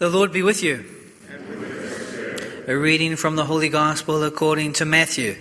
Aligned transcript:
The 0.00 0.08
Lord 0.08 0.32
be 0.32 0.42
with 0.42 0.62
you. 0.62 0.82
A 2.66 2.74
reading 2.74 3.16
from 3.16 3.36
the 3.36 3.44
Holy 3.44 3.68
Gospel 3.68 4.24
according 4.24 4.72
to 4.74 4.86
Matthew. 4.86 5.36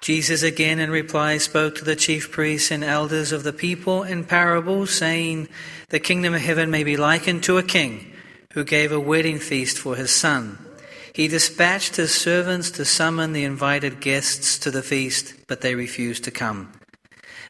Jesus 0.00 0.42
again 0.42 0.78
in 0.78 0.90
reply 0.90 1.36
spoke 1.36 1.74
to 1.74 1.84
the 1.84 1.94
chief 1.94 2.32
priests 2.32 2.70
and 2.70 2.82
elders 2.82 3.30
of 3.30 3.42
the 3.42 3.52
people 3.52 4.04
in 4.04 4.24
parables, 4.24 4.90
saying, 4.90 5.50
The 5.90 6.00
kingdom 6.00 6.32
of 6.32 6.40
heaven 6.40 6.70
may 6.70 6.82
be 6.82 6.96
likened 6.96 7.42
to 7.42 7.58
a 7.58 7.62
king 7.62 8.14
who 8.54 8.64
gave 8.64 8.90
a 8.90 8.98
wedding 8.98 9.40
feast 9.40 9.76
for 9.76 9.96
his 9.96 10.12
son. 10.12 10.58
He 11.12 11.28
dispatched 11.28 11.96
his 11.96 12.14
servants 12.14 12.70
to 12.70 12.86
summon 12.86 13.34
the 13.34 13.44
invited 13.44 14.00
guests 14.00 14.56
to 14.60 14.70
the 14.70 14.82
feast, 14.82 15.34
but 15.46 15.60
they 15.60 15.74
refused 15.74 16.24
to 16.24 16.30
come. 16.30 16.72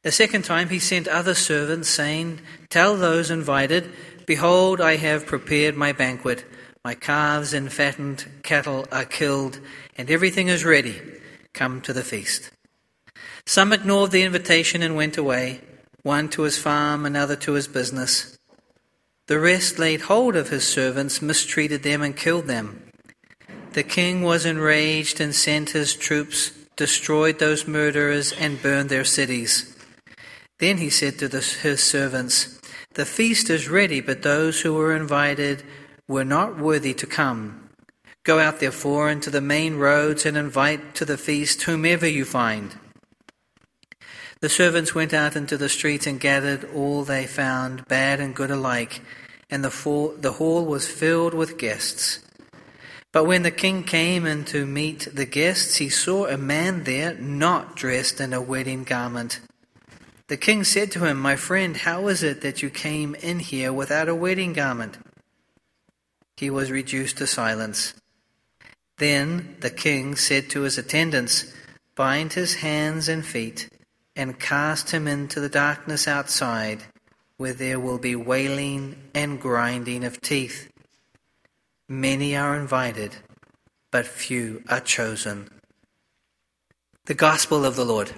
The 0.05 0.12
second 0.12 0.43
time 0.43 0.68
he 0.68 0.79
sent 0.79 1.09
other 1.09 1.34
servants, 1.34 1.89
saying, 1.89 2.41
Tell 2.68 2.95
those 2.95 3.30
invited, 3.30 3.91
Behold, 4.27 4.79
I 4.79 4.96
have 4.96 5.25
prepared 5.25 5.77
my 5.77 5.93
banquet. 5.93 6.44
My 6.85 6.94
calves 6.94 7.54
and 7.54 7.72
fattened 7.72 8.27
cattle 8.43 8.86
are 8.93 9.07
killed, 9.07 9.61
and 9.96 10.11
everything 10.11 10.49
is 10.49 10.63
ready. 10.63 11.00
Come 11.54 11.80
to 11.80 11.94
the 11.94 12.04
feast. 12.04 12.50
Some 13.46 13.72
ignored 13.72 14.11
the 14.11 14.25
invitation 14.25 14.82
and 14.82 14.94
went 14.94 15.17
away, 15.17 15.63
one 16.03 16.29
to 16.30 16.43
his 16.43 16.58
farm, 16.58 17.07
another 17.07 17.36
to 17.36 17.52
his 17.52 17.66
business. 17.66 18.39
The 19.27 19.41
rest 19.41 19.79
laid 19.79 20.02
hold 20.02 20.36
of 20.36 20.50
his 20.50 20.68
servants, 20.68 21.22
mistreated 21.22 21.82
them, 21.82 22.02
and 22.02 22.14
killed 22.14 22.46
them. 22.46 22.91
The 23.72 23.82
king 23.82 24.21
was 24.21 24.44
enraged 24.44 25.18
and 25.18 25.35
sent 25.35 25.71
his 25.71 25.94
troops, 25.94 26.50
destroyed 26.77 27.39
those 27.39 27.66
murderers, 27.66 28.32
and 28.32 28.61
burned 28.61 28.91
their 28.91 29.05
cities. 29.05 29.74
Then 30.58 30.79
he 30.79 30.90
said 30.90 31.18
to 31.18 31.29
the, 31.29 31.40
his 31.40 31.82
servants, 31.82 32.61
The 32.94 33.05
feast 33.05 33.50
is 33.50 33.69
ready, 33.69 34.00
but 34.00 34.22
those 34.22 34.61
who 34.61 34.75
were 34.75 34.94
invited 34.94 35.62
were 36.06 36.25
not 36.25 36.58
worthy 36.58 36.94
to 36.94 37.06
come. 37.06 37.70
Go 38.22 38.38
out 38.38 38.60
therefore 38.60 39.10
into 39.10 39.30
the 39.30 39.41
main 39.41 39.77
roads 39.77 40.25
and 40.25 40.36
invite 40.36 40.94
to 40.94 41.05
the 41.05 41.19
feast 41.19 41.62
whomever 41.62 42.06
you 42.06 42.25
find. 42.25 42.77
The 44.41 44.48
servants 44.48 44.94
went 44.94 45.12
out 45.12 45.36
into 45.36 45.56
the 45.56 45.69
streets 45.69 46.06
and 46.06 46.20
gathered 46.20 46.69
all 46.75 47.05
they 47.05 47.27
found, 47.27 47.86
bad 47.88 48.20
and 48.20 48.34
good 48.34 48.50
alike, 48.50 49.00
and 49.50 49.64
the, 49.64 49.70
for, 49.70 50.14
the 50.16 50.32
hall 50.32 50.64
was 50.64 50.86
filled 50.86 51.34
with 51.34 51.58
guests. 51.58 52.20
But 53.12 53.25
when 53.25 53.42
the 53.42 53.50
king 53.50 53.84
came 53.84 54.27
in 54.27 54.44
to 54.47 54.66
meet 54.66 55.08
the 55.14 55.25
guests, 55.25 55.77
he 55.77 55.88
saw 55.88 56.27
a 56.27 56.36
man 56.36 56.84
there 56.84 57.14
not 57.14 57.77
dressed 57.77 58.20
in 58.20 58.32
a 58.32 58.41
wedding 58.41 58.84
garment. 58.84 59.41
The 60.28 60.36
king 60.39 60.64
said 60.64 60.91
to 60.92 61.05
him, 61.05 61.20
My 61.20 61.36
friend, 61.36 61.77
how 61.77 62.08
is 62.08 62.22
it 62.22 62.41
that 62.41 62.62
you 62.62 62.70
came 62.70 63.14
in 63.17 63.41
here 63.41 63.72
without 63.72 64.08
a 64.08 64.14
wedding 64.14 64.55
garment? 64.55 64.97
He 66.36 66.48
was 66.48 66.70
reduced 66.70 67.19
to 67.19 67.27
silence. 67.27 67.94
Then 68.98 69.56
the 69.61 69.70
king 69.70 70.16
said 70.16 70.48
to 70.50 70.62
his 70.62 70.78
attendants, 70.78 71.53
Bind 71.94 72.33
his 72.33 72.56
hands 72.56 73.08
and 73.08 73.25
feet, 73.25 73.69
and 74.16 74.41
cast 74.41 74.92
him 74.92 75.06
into 75.06 75.41
the 75.41 75.48
darkness 75.48 76.08
outside, 76.08 76.84
where 77.36 77.53
there 77.53 77.78
will 77.78 77.98
be 77.98 78.16
wailing 78.16 78.97
and 79.14 79.41
grinding 79.41 80.05
of 80.05 80.20
teeth. 80.20 80.70
Many 81.88 82.34
are 82.34 82.56
invited, 82.56 83.16
but 83.91 84.06
few 84.06 84.62
are 84.70 84.81
chosen. 84.81 85.50
The 87.05 87.14
Gospel 87.14 87.66
of 87.66 87.77
the 87.77 87.84
Lord. 87.84 88.12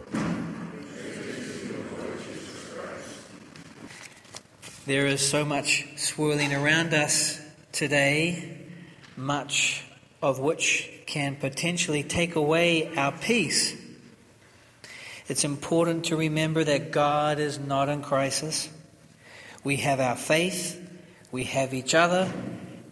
There 4.87 5.09
is 5.09 5.21
so 5.21 5.45
much 5.45 5.85
swirling 5.97 6.55
around 6.55 6.95
us 6.95 7.41
today, 7.73 8.57
much 9.17 9.85
of 10.23 10.39
which 10.39 10.89
can 11.07 11.35
potentially 11.35 12.05
take 12.05 12.37
away 12.37 12.95
our 12.95 13.11
peace. 13.11 13.75
It's 15.27 15.43
important 15.43 16.05
to 16.05 16.17
remember 16.17 16.63
that 16.63 16.93
God 16.93 17.41
is 17.41 17.59
not 17.59 17.89
in 17.89 18.01
crisis. 18.01 18.69
We 19.65 19.79
have 19.79 19.99
our 19.99 20.15
faith, 20.15 20.81
we 21.33 21.43
have 21.43 21.75
each 21.75 21.97
other, 21.97 22.33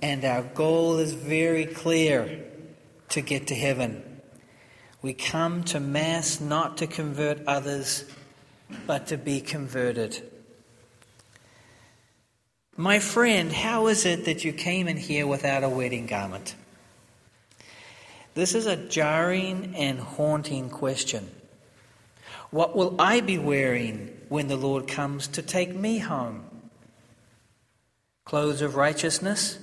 and 0.03 0.25
our 0.25 0.43
goal 0.43 0.99
is 0.99 1.13
very 1.13 1.65
clear 1.65 2.45
to 3.11 3.21
get 3.21 3.47
to 3.47 3.55
heaven. 3.55 4.03
We 5.01 5.15
come 5.15 5.63
to 5.67 5.79
Mass 5.79 6.41
not 6.41 6.77
to 6.79 6.89
convert 6.89 7.47
others, 7.47 8.05
but 8.85 9.07
to 9.07 9.17
be 9.17 9.41
converted. 9.41 10.29
My 12.77 12.99
friend, 12.99 13.53
how 13.53 13.87
is 13.87 14.05
it 14.05 14.25
that 14.25 14.45
you 14.45 14.53
came 14.53 14.89
in 14.89 14.97
here 14.97 15.29
without 15.29 15.63
a 15.63 15.69
wedding 15.69 16.07
garment? 16.07 16.57
This 18.35 18.53
is 18.53 18.67
a 18.67 18.75
jarring 18.75 19.75
and 19.77 20.01
haunting 20.01 20.71
question. 20.71 21.31
What 22.51 22.75
will 22.75 22.97
I 23.01 23.21
be 23.21 23.39
wearing 23.39 24.11
when 24.29 24.49
the 24.49 24.57
Lord 24.57 24.89
comes 24.89 25.29
to 25.29 25.43
take 25.43 25.73
me 25.73 25.99
home? 25.99 26.45
Clothes 28.25 28.61
of 28.61 28.75
righteousness? 28.75 29.61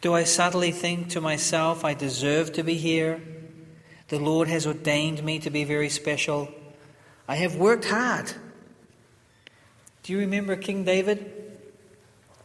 Do 0.00 0.14
I 0.14 0.24
subtly 0.24 0.72
think 0.72 1.10
to 1.10 1.20
myself, 1.20 1.84
I 1.84 1.92
deserve 1.92 2.54
to 2.54 2.62
be 2.62 2.76
here? 2.76 3.20
The 4.08 4.18
Lord 4.18 4.48
has 4.48 4.66
ordained 4.66 5.22
me 5.22 5.38
to 5.40 5.50
be 5.50 5.64
very 5.64 5.90
special. 5.90 6.50
I 7.28 7.36
have 7.36 7.56
worked 7.56 7.84
hard. 7.84 8.32
Do 10.02 10.14
you 10.14 10.18
remember 10.18 10.56
King 10.56 10.84
David? 10.84 11.39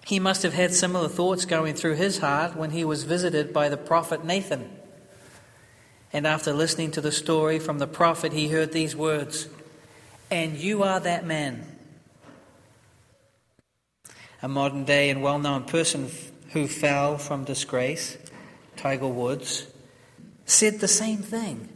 He 0.06 0.20
must 0.20 0.44
have 0.44 0.54
had 0.54 0.72
similar 0.72 1.10
thoughts 1.10 1.46
going 1.46 1.74
through 1.74 1.96
his 1.96 2.20
heart 2.20 2.56
when 2.56 2.70
he 2.70 2.86
was 2.86 3.06
visited 3.06 3.52
by 3.52 3.70
the 3.70 3.78
prophet 3.78 4.24
Nathan. 4.24 4.70
And 6.14 6.28
after 6.28 6.54
listening 6.54 6.92
to 6.92 7.02
the 7.02 7.12
story 7.12 7.58
from 7.58 7.80
the 7.80 7.88
prophet, 7.88 8.32
he 8.32 8.50
heard 8.50 8.72
these 8.72 8.96
words 8.96 9.48
And 10.30 10.58
you 10.58 10.84
are 10.84 11.00
that 11.00 11.26
man. 11.26 11.66
A 14.44 14.48
modern 14.48 14.86
day 14.86 15.10
and 15.10 15.24
well 15.24 15.40
known 15.40 15.64
person 15.64 16.12
who 16.52 16.68
fell 16.68 17.18
from 17.18 17.44
disgrace, 17.44 18.16
Tiger 18.78 19.08
Woods, 19.08 19.66
said 20.46 20.82
the 20.82 20.88
same 20.88 21.18
thing. 21.18 21.68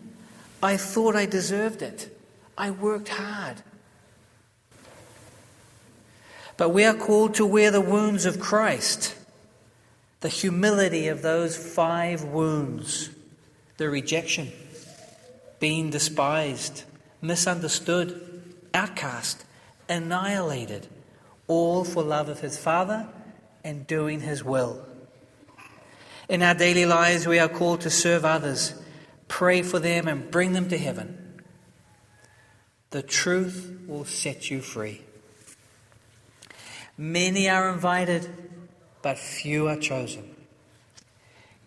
I 0.61 0.77
thought 0.77 1.15
I 1.15 1.25
deserved 1.25 1.81
it. 1.81 2.15
I 2.55 2.69
worked 2.69 3.09
hard. 3.09 3.63
But 6.59 6.71
we 6.71 6.83
are 6.83 6.93
called 6.93 7.35
to 7.35 7.45
wear 7.45 7.71
the 7.71 7.79
wounds 7.79 8.25
of 8.25 8.41
Christ, 8.41 9.15
the 10.19 10.27
humility 10.27 11.07
of 11.07 11.21
those 11.21 11.55
five 11.55 12.25
wounds 12.25 13.11
the 13.77 13.89
rejection, 13.89 14.51
being 15.61 15.89
despised, 15.89 16.83
misunderstood, 17.21 18.43
outcast, 18.73 19.45
annihilated, 19.87 20.85
all 21.47 21.85
for 21.85 22.03
love 22.03 22.27
of 22.27 22.41
his 22.41 22.57
Father 22.57 23.07
and 23.63 23.87
doing 23.87 24.19
his 24.19 24.43
will. 24.43 24.85
In 26.27 26.43
our 26.43 26.55
daily 26.55 26.85
lives, 26.85 27.25
we 27.25 27.39
are 27.39 27.47
called 27.47 27.79
to 27.81 27.89
serve 27.89 28.25
others, 28.25 28.73
pray 29.29 29.61
for 29.61 29.79
them, 29.79 30.09
and 30.09 30.29
bring 30.29 30.51
them 30.51 30.67
to 30.67 30.77
heaven. 30.77 31.41
The 32.89 33.01
truth 33.01 33.79
will 33.87 34.03
set 34.03 34.51
you 34.51 34.59
free. 34.59 35.03
Many 37.01 37.47
are 37.47 37.69
invited, 37.69 38.27
but 39.01 39.17
few 39.17 39.69
are 39.69 39.77
chosen. 39.77 40.35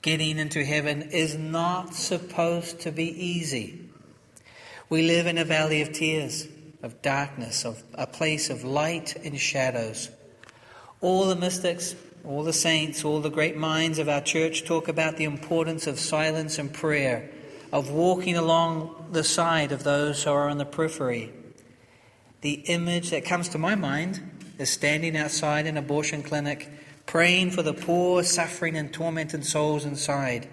Getting 0.02 0.36
into 0.36 0.62
heaven 0.62 1.00
is 1.10 1.38
not 1.38 1.94
supposed 1.94 2.80
to 2.80 2.92
be 2.92 3.06
easy. 3.06 3.88
We 4.90 5.00
live 5.00 5.26
in 5.26 5.38
a 5.38 5.44
valley 5.46 5.80
of 5.80 5.94
tears, 5.94 6.48
of 6.82 7.00
darkness, 7.00 7.64
of 7.64 7.82
a 7.94 8.06
place 8.06 8.50
of 8.50 8.62
light 8.62 9.16
and 9.24 9.40
shadows. 9.40 10.10
All 11.00 11.24
the 11.24 11.34
mystics, 11.34 11.94
all 12.26 12.44
the 12.44 12.52
saints, 12.52 13.02
all 13.02 13.22
the 13.22 13.30
great 13.30 13.56
minds 13.56 13.98
of 13.98 14.10
our 14.10 14.20
church 14.20 14.66
talk 14.66 14.86
about 14.86 15.16
the 15.16 15.24
importance 15.24 15.86
of 15.86 15.98
silence 15.98 16.58
and 16.58 16.74
prayer, 16.74 17.30
of 17.72 17.90
walking 17.90 18.36
along 18.36 19.06
the 19.12 19.24
side 19.24 19.72
of 19.72 19.82
those 19.82 20.24
who 20.24 20.30
are 20.30 20.50
on 20.50 20.58
the 20.58 20.66
periphery. 20.66 21.32
The 22.42 22.64
image 22.66 23.08
that 23.08 23.24
comes 23.24 23.48
to 23.48 23.56
my 23.56 23.74
mind 23.76 24.20
is 24.58 24.70
standing 24.70 25.16
outside 25.16 25.66
an 25.66 25.76
abortion 25.76 26.22
clinic 26.22 26.70
praying 27.06 27.50
for 27.50 27.62
the 27.62 27.74
poor, 27.74 28.22
suffering, 28.22 28.76
and 28.76 28.92
tormented 28.92 29.44
souls 29.44 29.84
inside. 29.84 30.48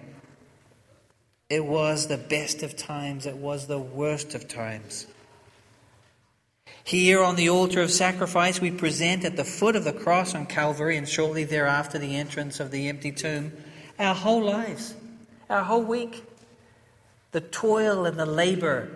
It 1.48 1.64
was 1.64 2.06
the 2.06 2.18
best 2.18 2.62
of 2.62 2.76
times, 2.76 3.26
it 3.26 3.36
was 3.36 3.66
the 3.66 3.78
worst 3.78 4.34
of 4.34 4.46
times. 4.46 5.06
Here 6.84 7.22
on 7.22 7.36
the 7.36 7.50
altar 7.50 7.82
of 7.82 7.90
sacrifice, 7.90 8.60
we 8.60 8.70
present 8.70 9.24
at 9.24 9.36
the 9.36 9.44
foot 9.44 9.76
of 9.76 9.84
the 9.84 9.92
cross 9.92 10.34
on 10.34 10.46
Calvary 10.46 10.96
and 10.96 11.08
shortly 11.08 11.44
thereafter 11.44 11.98
the 11.98 12.16
entrance 12.16 12.60
of 12.60 12.70
the 12.70 12.88
empty 12.88 13.12
tomb 13.12 13.52
our 13.98 14.14
whole 14.14 14.42
lives, 14.42 14.94
our 15.50 15.62
whole 15.62 15.82
week, 15.82 16.24
the 17.32 17.40
toil 17.40 18.06
and 18.06 18.18
the 18.18 18.26
labor. 18.26 18.90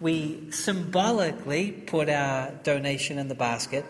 We 0.00 0.50
symbolically 0.50 1.72
put 1.72 2.08
our 2.08 2.52
donation 2.62 3.18
in 3.18 3.28
the 3.28 3.34
basket 3.34 3.84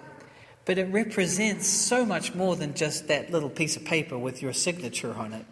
but 0.70 0.78
it 0.78 0.84
represents 0.92 1.66
so 1.66 2.06
much 2.06 2.32
more 2.32 2.54
than 2.54 2.74
just 2.74 3.08
that 3.08 3.32
little 3.32 3.50
piece 3.50 3.74
of 3.74 3.84
paper 3.84 4.16
with 4.16 4.40
your 4.40 4.52
signature 4.52 5.12
on 5.14 5.32
it. 5.32 5.44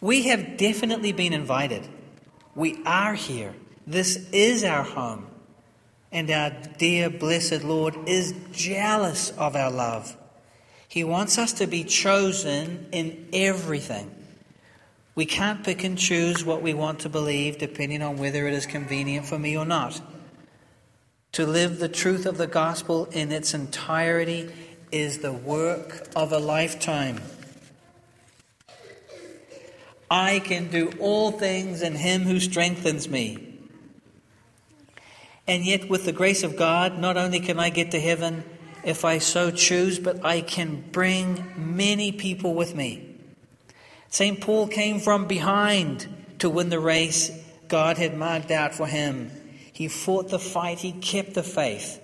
We 0.00 0.28
have 0.28 0.56
definitely 0.56 1.10
been 1.10 1.32
invited. 1.32 1.82
We 2.54 2.80
are 2.86 3.14
here. 3.14 3.56
This 3.88 4.28
is 4.30 4.62
our 4.62 4.84
home. 4.84 5.26
And 6.12 6.30
our 6.30 6.52
dear, 6.78 7.10
blessed 7.10 7.64
Lord 7.64 7.96
is 8.06 8.32
jealous 8.52 9.30
of 9.30 9.56
our 9.56 9.72
love. 9.72 10.16
He 10.86 11.02
wants 11.02 11.38
us 11.38 11.54
to 11.54 11.66
be 11.66 11.82
chosen 11.82 12.86
in 12.92 13.30
everything. 13.32 14.14
We 15.16 15.26
can't 15.26 15.64
pick 15.64 15.82
and 15.82 15.98
choose 15.98 16.44
what 16.44 16.62
we 16.62 16.72
want 16.72 17.00
to 17.00 17.08
believe 17.08 17.58
depending 17.58 18.00
on 18.00 18.16
whether 18.16 18.46
it 18.46 18.54
is 18.54 18.64
convenient 18.64 19.26
for 19.26 19.40
me 19.40 19.56
or 19.58 19.64
not. 19.64 20.00
To 21.34 21.44
live 21.44 21.80
the 21.80 21.88
truth 21.88 22.26
of 22.26 22.38
the 22.38 22.46
gospel 22.46 23.06
in 23.06 23.32
its 23.32 23.54
entirety 23.54 24.52
is 24.92 25.18
the 25.18 25.32
work 25.32 26.06
of 26.14 26.30
a 26.30 26.38
lifetime. 26.38 27.20
I 30.08 30.38
can 30.38 30.70
do 30.70 30.92
all 31.00 31.32
things 31.32 31.82
in 31.82 31.96
Him 31.96 32.22
who 32.22 32.38
strengthens 32.38 33.08
me. 33.08 33.58
And 35.48 35.64
yet, 35.64 35.88
with 35.88 36.04
the 36.04 36.12
grace 36.12 36.44
of 36.44 36.56
God, 36.56 37.00
not 37.00 37.16
only 37.16 37.40
can 37.40 37.58
I 37.58 37.70
get 37.70 37.90
to 37.90 38.00
heaven 38.00 38.44
if 38.84 39.04
I 39.04 39.18
so 39.18 39.50
choose, 39.50 39.98
but 39.98 40.24
I 40.24 40.40
can 40.40 40.84
bring 40.92 41.52
many 41.56 42.12
people 42.12 42.54
with 42.54 42.76
me. 42.76 43.16
St. 44.08 44.40
Paul 44.40 44.68
came 44.68 45.00
from 45.00 45.26
behind 45.26 46.06
to 46.38 46.48
win 46.48 46.68
the 46.68 46.78
race 46.78 47.32
God 47.66 47.98
had 47.98 48.16
marked 48.16 48.52
out 48.52 48.72
for 48.72 48.86
him. 48.86 49.32
He 49.74 49.88
fought 49.88 50.28
the 50.28 50.38
fight, 50.38 50.78
he 50.78 50.92
kept 50.92 51.34
the 51.34 51.42
faith. 51.42 52.00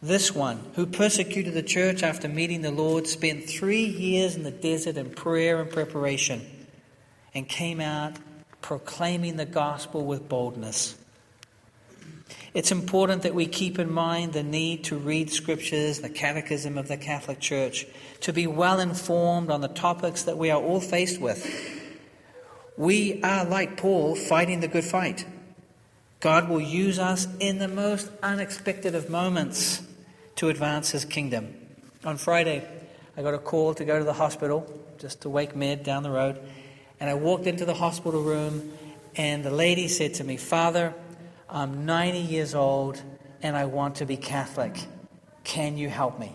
This 0.00 0.34
one, 0.34 0.64
who 0.74 0.86
persecuted 0.86 1.52
the 1.52 1.62
church 1.62 2.02
after 2.02 2.28
meeting 2.28 2.62
the 2.62 2.70
Lord, 2.70 3.06
spent 3.06 3.44
three 3.44 3.84
years 3.84 4.36
in 4.36 4.42
the 4.42 4.50
desert 4.50 4.96
in 4.96 5.10
prayer 5.10 5.60
and 5.60 5.70
preparation 5.70 6.40
and 7.34 7.46
came 7.46 7.80
out 7.80 8.14
proclaiming 8.62 9.36
the 9.36 9.44
gospel 9.44 10.06
with 10.06 10.30
boldness. 10.30 10.96
It's 12.54 12.72
important 12.72 13.22
that 13.22 13.34
we 13.34 13.46
keep 13.46 13.78
in 13.78 13.92
mind 13.92 14.32
the 14.32 14.42
need 14.42 14.84
to 14.84 14.96
read 14.96 15.30
scriptures, 15.30 16.00
the 16.00 16.08
catechism 16.08 16.78
of 16.78 16.88
the 16.88 16.96
Catholic 16.96 17.38
Church, 17.38 17.84
to 18.22 18.32
be 18.32 18.46
well 18.46 18.80
informed 18.80 19.50
on 19.50 19.60
the 19.60 19.68
topics 19.68 20.22
that 20.22 20.38
we 20.38 20.50
are 20.50 20.60
all 20.60 20.80
faced 20.80 21.20
with. 21.20 21.46
We 22.78 23.22
are, 23.22 23.44
like 23.44 23.76
Paul, 23.76 24.14
fighting 24.14 24.60
the 24.60 24.68
good 24.68 24.84
fight. 24.84 25.26
God 26.20 26.48
will 26.48 26.60
use 26.60 26.98
us 26.98 27.28
in 27.38 27.58
the 27.58 27.68
most 27.68 28.10
unexpected 28.22 28.94
of 28.94 29.08
moments 29.08 29.82
to 30.36 30.48
advance 30.48 30.90
his 30.90 31.04
kingdom. 31.04 31.54
On 32.04 32.16
Friday, 32.16 32.66
I 33.16 33.22
got 33.22 33.34
a 33.34 33.38
call 33.38 33.74
to 33.74 33.84
go 33.84 33.98
to 33.98 34.04
the 34.04 34.12
hospital, 34.12 34.66
just 34.98 35.22
to 35.22 35.28
WakeMed 35.28 35.84
down 35.84 36.02
the 36.02 36.10
road. 36.10 36.40
And 36.98 37.08
I 37.08 37.14
walked 37.14 37.46
into 37.46 37.64
the 37.64 37.74
hospital 37.74 38.22
room, 38.22 38.72
and 39.16 39.44
the 39.44 39.50
lady 39.50 39.86
said 39.86 40.14
to 40.14 40.24
me, 40.24 40.36
Father, 40.36 40.92
I'm 41.48 41.86
90 41.86 42.18
years 42.18 42.54
old 42.54 43.00
and 43.42 43.56
I 43.56 43.66
want 43.66 43.96
to 43.96 44.06
be 44.06 44.16
Catholic. 44.16 44.76
Can 45.44 45.78
you 45.78 45.88
help 45.88 46.18
me? 46.18 46.34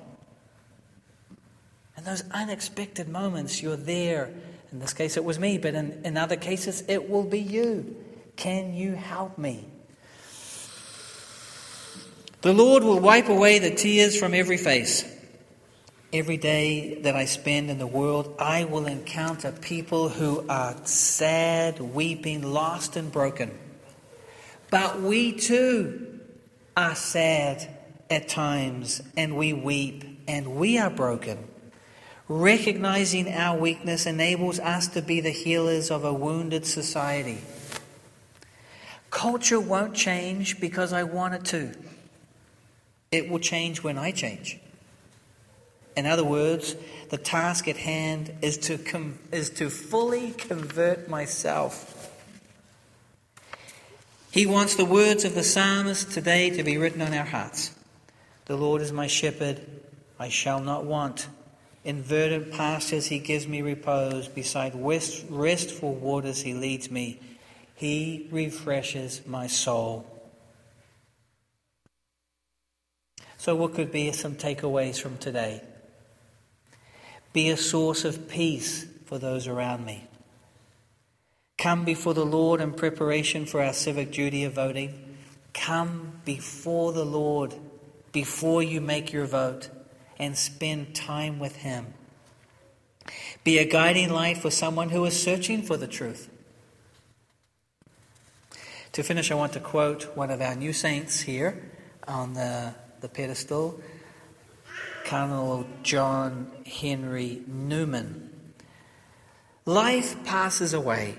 And 1.96 2.06
those 2.06 2.24
unexpected 2.32 3.08
moments, 3.10 3.62
you're 3.62 3.76
there. 3.76 4.34
In 4.72 4.80
this 4.80 4.94
case, 4.94 5.18
it 5.18 5.24
was 5.24 5.40
me, 5.40 5.58
but 5.58 5.76
in, 5.76 6.02
in 6.04 6.18
other 6.18 6.36
cases, 6.36 6.84
it 6.88 7.10
will 7.10 7.24
be 7.24 7.40
you. 7.40 7.96
Can 8.36 8.74
you 8.74 8.94
help 8.94 9.38
me? 9.38 9.68
The 12.44 12.52
Lord 12.52 12.84
will 12.84 13.00
wipe 13.00 13.30
away 13.30 13.60
the 13.60 13.72
tears 13.72 14.20
from 14.20 14.34
every 14.34 14.58
face. 14.58 15.10
Every 16.12 16.36
day 16.36 16.96
that 17.04 17.16
I 17.16 17.24
spend 17.24 17.70
in 17.70 17.78
the 17.78 17.88
world, 17.88 18.36
I 18.38 18.66
will 18.66 18.86
encounter 18.86 19.54
people 19.54 20.10
who 20.10 20.46
are 20.50 20.76
sad, 20.86 21.80
weeping, 21.80 22.44
lost, 22.44 22.98
and 22.98 23.10
broken. 23.10 23.58
But 24.70 25.00
we 25.00 25.32
too 25.32 26.20
are 26.76 26.96
sad 26.96 27.66
at 28.10 28.28
times, 28.28 29.02
and 29.16 29.38
we 29.38 29.54
weep, 29.54 30.04
and 30.28 30.58
we 30.58 30.78
are 30.78 30.90
broken. 30.90 31.48
Recognizing 32.28 33.32
our 33.32 33.58
weakness 33.58 34.06
enables 34.06 34.60
us 34.60 34.90
to 34.90 35.02
be 35.02 35.22
the 35.22 35.30
healers 35.30 35.90
of 35.90 36.04
a 36.04 36.12
wounded 36.12 36.66
society. 36.66 37.40
Culture 39.12 39.62
won't 39.62 39.96
change 39.96 40.60
because 40.60 40.92
I 40.92 41.04
want 41.04 41.36
it 41.36 41.46
to. 41.46 41.74
It 43.14 43.30
will 43.30 43.38
change 43.38 43.84
when 43.84 44.00
I 44.00 44.10
change. 44.10 44.58
In 45.96 46.08
other 46.08 46.24
words, 46.24 46.76
the 47.12 47.20
task 47.20 47.68
at 47.68 47.78
hand 47.78 48.34
is 48.42 48.58
to, 48.58 48.80
com- 48.80 49.20
is 49.32 49.52
to 49.52 49.70
fully 49.70 50.32
convert 50.32 51.08
myself. 51.08 52.12
He 54.32 54.48
wants 54.48 54.76
the 54.76 54.84
words 54.84 55.26
of 55.26 55.36
the 55.36 55.44
psalmist 55.44 56.12
today 56.12 56.50
to 56.58 56.64
be 56.64 56.80
written 56.80 57.04
on 57.04 57.14
our 57.14 57.24
hearts. 57.24 57.70
The 58.46 58.58
Lord 58.58 58.82
is 58.82 58.92
my 58.92 59.06
shepherd, 59.06 59.62
I 60.18 60.30
shall 60.30 60.60
not 60.60 60.84
want. 60.84 61.28
In 61.84 62.02
verdant 62.02 62.52
pastures 62.52 63.06
he 63.06 63.20
gives 63.20 63.48
me 63.48 63.62
repose, 63.62 64.28
beside 64.28 64.74
restful 64.74 65.94
waters 65.94 66.42
he 66.42 66.56
leads 66.56 66.90
me. 66.90 67.20
He 67.76 68.28
refreshes 68.32 69.22
my 69.28 69.46
soul. 69.46 70.13
So, 73.44 73.58
what 73.58 73.74
could 73.74 73.92
be 73.92 74.10
some 74.14 74.36
takeaways 74.36 75.02
from 75.02 75.18
today? 75.18 75.62
Be 77.34 77.50
a 77.50 77.58
source 77.58 78.06
of 78.06 78.30
peace 78.30 78.86
for 79.04 79.20
those 79.20 79.48
around 79.48 79.86
me. 79.86 80.08
Come 81.58 81.84
before 81.84 82.14
the 82.14 82.26
Lord 82.26 82.62
in 82.62 82.72
preparation 82.72 83.46
for 83.46 83.62
our 83.62 83.74
civic 83.74 84.14
duty 84.14 84.46
of 84.46 84.54
voting. 84.54 85.18
Come 85.54 86.22
before 86.24 86.94
the 86.94 87.04
Lord 87.04 87.54
before 88.14 88.64
you 88.64 88.80
make 88.80 89.12
your 89.12 89.26
vote 89.26 89.70
and 90.18 90.38
spend 90.38 90.96
time 90.96 91.38
with 91.38 91.58
Him. 91.58 91.88
Be 93.44 93.58
a 93.58 93.66
guiding 93.66 94.10
light 94.10 94.38
for 94.38 94.52
someone 94.52 94.88
who 94.88 95.04
is 95.04 95.22
searching 95.22 95.64
for 95.64 95.76
the 95.76 95.86
truth. 95.86 96.30
To 98.94 99.04
finish, 99.04 99.32
I 99.32 99.36
want 99.36 99.52
to 99.52 99.60
quote 99.60 100.16
one 100.16 100.32
of 100.32 100.40
our 100.40 100.56
new 100.56 100.72
saints 100.72 101.20
here 101.20 101.72
on 102.08 102.36
the 102.36 102.76
the 103.04 103.10
pedestal, 103.10 103.78
Cardinal 105.04 105.68
John 105.84 106.50
Henry 106.66 107.42
Newman. 107.48 108.32
Life 109.66 110.24
passes 110.24 110.74
away. 110.74 111.16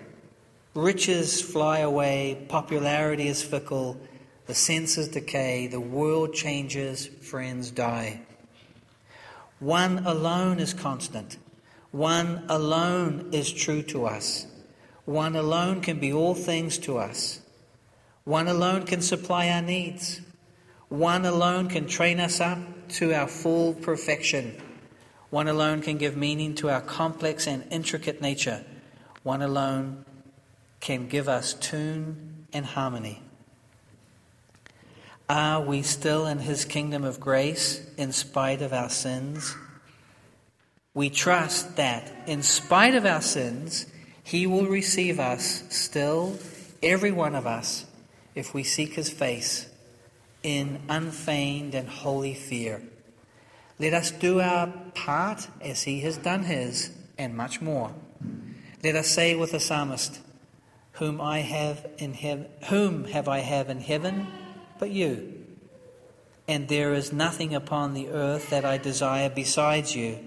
Riches 0.75 1.43
fly 1.43 1.81
away. 1.81 2.47
Popularity 2.49 3.29
is 3.29 3.43
fickle. 3.43 4.01
The 4.47 4.55
senses 4.55 5.09
decay. 5.09 5.67
The 5.67 5.79
world 5.79 6.33
changes. 6.33 7.07
Friends 7.07 7.71
die. 7.71 8.23
One 9.59 10.07
alone 10.07 10.61
is 10.61 10.73
constant. 10.73 11.37
One 11.91 12.47
alone 12.49 13.29
is 13.33 13.53
true 13.53 13.83
to 13.83 14.07
us. 14.07 14.47
One 15.05 15.37
alone 15.37 15.83
can 15.83 16.01
be 16.01 16.15
all 16.15 16.35
things 16.35 16.79
to 16.79 16.97
us. 16.97 17.41
One 18.25 18.49
alone 18.49 18.87
can 18.87 19.03
supply 19.03 19.51
our 19.51 19.61
needs. 19.61 20.23
One 20.89 21.25
alone 21.25 21.69
can 21.69 21.87
train 21.87 22.21
us 22.21 22.41
up 22.41 22.59
to 22.91 23.15
our 23.15 23.27
full 23.27 23.75
perfection. 23.75 24.61
One 25.31 25.49
alone 25.49 25.81
can 25.81 25.97
give 25.97 26.17
meaning 26.17 26.55
to 26.57 26.69
our 26.69 26.83
complex 26.83 27.47
and 27.47 27.65
intricate 27.71 28.21
nature. 28.21 28.65
One 29.23 29.43
alone 29.43 30.05
can 30.81 31.09
give 31.09 31.29
us 31.29 31.55
tune 31.55 32.47
and 32.53 32.67
harmony. 32.67 33.23
Are 35.29 35.63
we 35.63 35.83
still 35.83 36.27
in 36.27 36.39
His 36.41 36.67
kingdom 36.67 37.03
of 37.03 37.19
grace 37.19 37.85
in 37.97 38.13
spite 38.13 38.61
of 38.61 38.75
our 38.75 38.91
sins? 38.91 39.57
We 40.93 41.09
trust 41.09 41.77
that 41.77 42.13
in 42.27 42.43
spite 42.43 42.95
of 42.95 43.07
our 43.07 43.23
sins, 43.23 43.87
He 44.23 44.47
will 44.47 44.67
receive 44.67 45.19
us 45.19 45.65
still, 45.71 46.39
every 46.83 47.11
one 47.11 47.35
of 47.35 47.47
us, 47.47 47.87
if 48.35 48.53
we 48.53 48.63
seek 48.63 48.95
His 48.95 49.09
face 49.09 49.67
in 50.45 50.81
unfeigned 50.89 51.75
and 51.75 51.89
holy 51.89 52.35
fear. 52.35 52.81
Let 53.81 53.95
us 53.95 54.13
do 54.13 54.41
our 54.41 54.69
part 54.95 55.49
as 55.61 55.83
he 55.83 56.01
has 56.03 56.17
done 56.19 56.45
his, 56.45 56.93
and 57.19 57.37
much 57.37 57.61
more. 57.61 57.93
Let 58.85 58.95
us 58.95 59.09
say 59.09 59.35
with 59.35 59.51
the 59.51 59.59
psalmist, 59.59 60.21
whom 60.93 61.21
I 61.21 61.41
have 61.41 61.85
in 61.99 62.15
heaven, 62.15 62.47
whom 62.69 63.07
have 63.07 63.27
I 63.27 63.41
have 63.41 63.69
in 63.69 63.81
heaven 63.81 64.29
but 64.79 64.91
you? 64.91 65.45
And 66.47 66.69
there 66.69 66.93
is 66.93 67.13
nothing 67.13 67.55
upon 67.55 67.95
the 67.95 68.11
earth 68.11 68.51
that 68.51 68.65
I 68.65 68.77
desire 68.77 69.31
besides 69.31 69.97
you. 69.97 70.19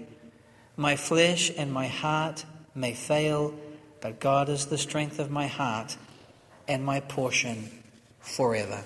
My 0.76 0.96
flesh 0.96 1.50
and 1.56 1.72
my 1.72 1.86
heart 1.86 2.44
may 2.74 2.92
fail, 2.94 3.54
but 4.00 4.20
God 4.20 4.48
is 4.48 4.66
the 4.66 4.78
strength 4.78 5.18
of 5.18 5.30
my 5.30 5.46
heart 5.46 5.96
and 6.66 6.84
my 6.84 7.00
portion 7.00 7.70
forever. 8.20 8.82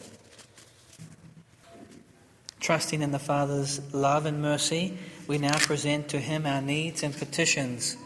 Trusting 2.62 3.02
in 3.02 3.10
the 3.10 3.18
Father's 3.18 3.80
love 3.92 4.24
and 4.24 4.40
mercy, 4.40 4.96
we 5.26 5.36
now 5.36 5.58
present 5.58 6.06
to 6.10 6.20
Him 6.20 6.46
our 6.46 6.62
needs 6.62 7.02
and 7.02 7.12
petitions. 7.12 7.96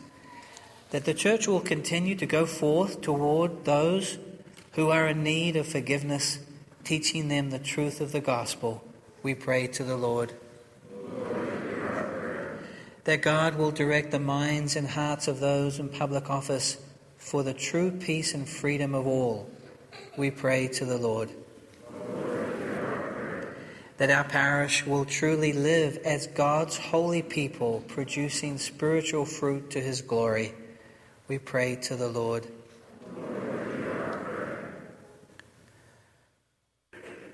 That 0.93 1.05
the 1.05 1.13
church 1.13 1.47
will 1.47 1.61
continue 1.61 2.15
to 2.15 2.25
go 2.25 2.47
forth 2.47 3.03
toward 3.03 3.67
those 3.67 4.17
who 4.73 4.89
are 4.89 5.09
in 5.09 5.23
need 5.23 5.57
of 5.57 5.69
forgiveness, 5.69 6.39
teaching 6.85 7.29
them 7.29 7.51
the 7.51 7.59
truth 7.59 8.01
of 8.01 8.13
the 8.13 8.23
gospel. 8.23 8.83
We 9.23 9.35
pray 9.35 9.67
to 9.67 9.85
the 9.85 9.97
Lord. 9.99 10.33
That 13.05 13.21
God 13.21 13.57
will 13.57 13.73
direct 13.73 14.11
the 14.11 14.19
minds 14.19 14.75
and 14.75 14.89
hearts 14.89 15.29
of 15.29 15.39
those 15.39 15.79
in 15.79 15.91
public 15.91 16.31
office 16.31 16.79
for 17.19 17.43
the 17.43 17.53
true 17.53 17.91
peace 17.91 18.33
and 18.33 18.49
freedom 18.49 18.95
of 18.95 19.07
all. 19.07 19.51
We 20.17 20.31
pray 20.31 20.69
to 20.69 20.87
the 20.87 20.97
Lord 20.97 21.31
that 23.97 24.11
our 24.11 24.25
parish 24.25 24.85
will 24.85 25.05
truly 25.05 25.53
live 25.53 25.99
as 26.05 26.27
God's 26.27 26.77
holy 26.77 27.23
people, 27.23 27.83
producing 27.89 28.59
spiritual 28.59 29.25
fruit 29.25 29.71
to 29.71 29.81
his 29.81 30.03
glory. 30.03 30.53
We 31.29 31.39
pray 31.39 31.77
to 31.77 31.97
the 31.97 32.09
Lord. 32.09 32.47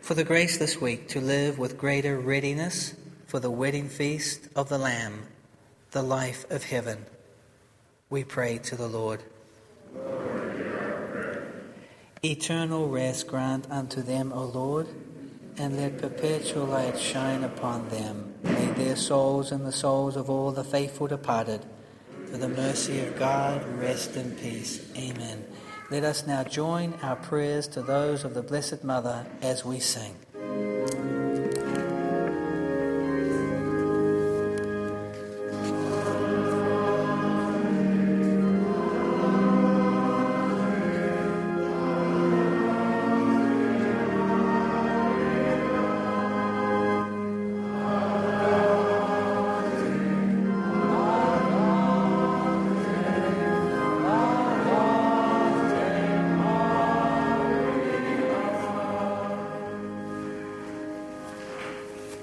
For 0.00 0.14
the 0.14 0.24
grace 0.24 0.58
this 0.58 0.80
week 0.80 1.08
to 1.08 1.20
live 1.20 1.58
with 1.58 1.78
greater 1.78 2.18
readiness 2.18 2.94
for 3.26 3.40
the 3.40 3.50
wedding 3.50 3.88
feast 3.88 4.48
of 4.54 4.68
the 4.68 4.78
Lamb, 4.78 5.26
the 5.90 6.02
life 6.02 6.48
of 6.50 6.64
heaven, 6.64 7.06
we 8.10 8.24
pray 8.24 8.58
to 8.58 8.76
the 8.76 8.88
Lord. 8.88 9.22
Eternal 12.24 12.88
rest 12.88 13.26
grant 13.26 13.68
unto 13.70 14.00
them, 14.02 14.32
O 14.32 14.44
Lord 14.44 14.86
and 15.58 15.76
let 15.76 15.98
perpetual 15.98 16.66
light 16.66 16.98
shine 16.98 17.44
upon 17.44 17.88
them. 17.88 18.34
May 18.42 18.66
their 18.72 18.96
souls 18.96 19.52
and 19.52 19.64
the 19.66 19.72
souls 19.72 20.16
of 20.16 20.30
all 20.30 20.52
the 20.52 20.64
faithful 20.64 21.06
departed, 21.06 21.64
through 22.26 22.38
the 22.38 22.48
mercy 22.48 23.00
of 23.00 23.18
God, 23.18 23.64
rest 23.78 24.16
in 24.16 24.32
peace. 24.32 24.90
Amen. 24.96 25.44
Let 25.90 26.04
us 26.04 26.26
now 26.26 26.42
join 26.44 26.94
our 27.02 27.16
prayers 27.16 27.66
to 27.68 27.82
those 27.82 28.24
of 28.24 28.34
the 28.34 28.42
Blessed 28.42 28.82
Mother 28.82 29.26
as 29.42 29.64
we 29.64 29.78
sing. 29.78 30.16